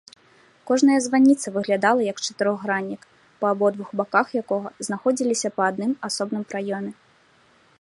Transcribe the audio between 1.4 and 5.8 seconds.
выглядала як чатырохграннік, па абодвух баках якога знаходзіліся па